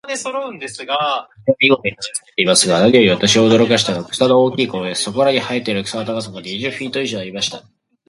[0.03, 1.29] 土地は
[1.59, 5.03] 見事に耕されていますが、何より私を驚かしたのは、草の大きいことです。
[5.03, 7.61] そこらに生えている草の高さが、二十フィート以上ありました。